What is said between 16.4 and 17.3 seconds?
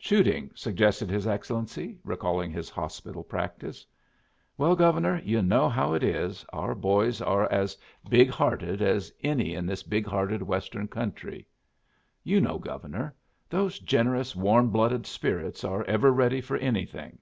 for anything."